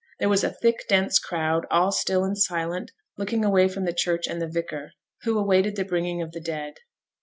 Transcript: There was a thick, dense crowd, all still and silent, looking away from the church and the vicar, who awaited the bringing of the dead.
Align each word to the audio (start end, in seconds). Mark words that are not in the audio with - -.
There 0.17 0.29
was 0.29 0.43
a 0.43 0.49
thick, 0.49 0.87
dense 0.89 1.19
crowd, 1.19 1.67
all 1.69 1.91
still 1.91 2.23
and 2.23 2.35
silent, 2.35 2.89
looking 3.19 3.45
away 3.45 3.67
from 3.67 3.85
the 3.85 3.93
church 3.93 4.25
and 4.25 4.41
the 4.41 4.49
vicar, 4.49 4.93
who 5.21 5.37
awaited 5.37 5.75
the 5.75 5.85
bringing 5.85 6.23
of 6.23 6.31
the 6.31 6.41
dead. 6.41 6.77